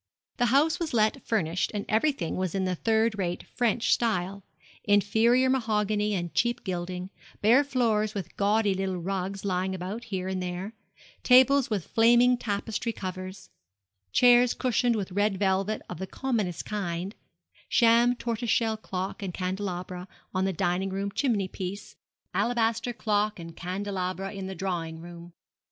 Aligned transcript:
The 0.37 0.47
house 0.47 0.79
was 0.79 0.95
let 0.95 1.23
furnished, 1.27 1.69
and 1.75 1.85
everything 1.87 2.35
was 2.35 2.55
in 2.55 2.65
the 2.65 2.73
third 2.73 3.19
rate 3.19 3.43
French 3.47 3.93
style 3.93 4.43
inferior 4.83 5.47
mahogany 5.47 6.15
and 6.15 6.33
cheap 6.33 6.63
gilding, 6.63 7.11
bare 7.41 7.63
floors 7.63 8.15
with 8.15 8.35
gaudy 8.35 8.73
little 8.73 8.97
rugs 8.97 9.45
lying 9.45 9.75
about 9.75 10.05
here 10.05 10.27
and 10.27 10.41
there, 10.41 10.73
tables 11.21 11.69
with 11.69 11.85
flaming 11.85 12.35
tapestry 12.35 12.91
covers, 12.91 13.51
chairs 14.11 14.55
cushioned 14.55 14.95
with 14.95 15.11
red 15.11 15.37
velvet 15.37 15.83
of 15.87 15.99
the 15.99 16.07
commonest 16.07 16.65
kind, 16.65 17.13
sham 17.69 18.15
tortoiseshell 18.15 18.77
clock 18.77 19.21
and 19.21 19.35
candelabra 19.35 20.07
on 20.33 20.45
the 20.45 20.51
dining 20.53 20.89
room 20.89 21.11
chimney 21.11 21.47
piece, 21.47 21.95
alabaster 22.33 22.91
clock 22.91 23.37
and 23.39 23.55
candelabra 23.55 24.33
in 24.33 24.47
the 24.47 24.55
drawing 24.55 24.99
room. 24.99 25.33